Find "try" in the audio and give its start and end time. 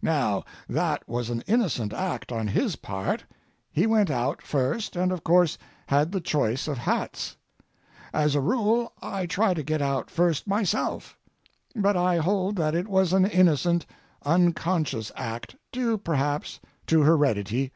9.26-9.52